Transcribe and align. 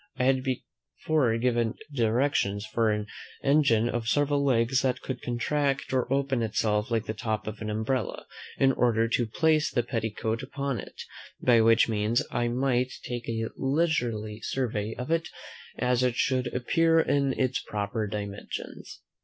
I 0.17 0.23
had 0.23 0.41
before 0.43 1.37
given 1.37 1.75
directions 1.93 2.65
for 2.65 2.89
an 2.89 3.05
engine 3.43 3.87
of 3.87 4.07
several 4.07 4.43
legs 4.43 4.81
that 4.81 4.99
could 5.01 5.21
contract 5.21 5.93
or 5.93 6.11
open 6.11 6.41
itself 6.41 6.89
like 6.89 7.05
the 7.05 7.13
top 7.13 7.45
of 7.45 7.61
an 7.61 7.69
umbrella, 7.69 8.25
in 8.57 8.71
order 8.71 9.07
to 9.09 9.27
place 9.27 9.69
the 9.69 9.83
petticoat 9.83 10.41
upon 10.41 10.79
it, 10.79 11.03
by 11.39 11.61
which 11.61 11.87
means 11.87 12.23
I 12.31 12.47
might 12.47 12.91
take 13.03 13.29
a 13.29 13.49
leisurely 13.55 14.41
survey 14.41 14.95
of 14.97 15.11
it, 15.11 15.29
as 15.77 16.01
it 16.01 16.15
should 16.15 16.51
appear 16.51 16.99
in 16.99 17.33
its 17.39 17.61
proper 17.61 18.07
dimensions. 18.07 19.01